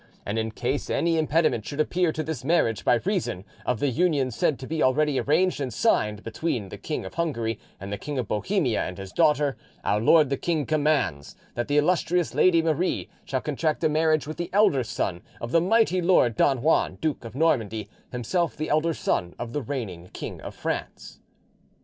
[0.25, 4.31] And in case any impediment should appear to this marriage by reason of the union
[4.31, 8.17] said to be already arranged and signed between the King of Hungary and the King
[8.17, 13.09] of Bohemia and his daughter, our lord the king commands that the illustrious lady Marie
[13.25, 17.23] shall contract a marriage with the elder son of the mighty lord Don Juan, Duke
[17.23, 21.19] of Normandy, himself the elder son of the reigning King of France."